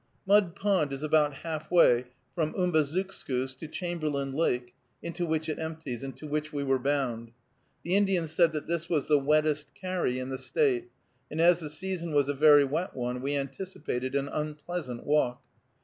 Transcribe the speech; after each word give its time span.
Mud 0.25 0.55
Pond 0.55 0.91
is 0.93 1.03
about 1.03 1.31
halfway 1.35 2.05
from 2.33 2.55
Umbazookskus 2.55 3.55
to 3.59 3.67
Chamberlain 3.67 4.33
Lake, 4.33 4.73
into 5.03 5.27
which 5.27 5.47
it 5.47 5.59
empties, 5.59 6.01
and 6.01 6.17
to 6.17 6.25
which 6.25 6.51
we 6.51 6.63
were 6.63 6.79
bound. 6.79 7.29
The 7.83 7.95
Indian 7.95 8.27
said 8.27 8.51
that 8.53 8.65
this 8.65 8.89
was 8.89 9.05
the 9.05 9.19
wettest 9.19 9.75
carry 9.75 10.17
in 10.17 10.29
the 10.29 10.39
State, 10.39 10.89
and 11.29 11.39
as 11.39 11.59
the 11.59 11.69
season 11.69 12.13
was 12.13 12.27
a 12.29 12.33
very 12.33 12.63
wet 12.65 12.95
one, 12.95 13.21
we 13.21 13.37
anticipated 13.37 14.15
an 14.15 14.27
unpleasant 14.27 15.05
walk. 15.05 15.39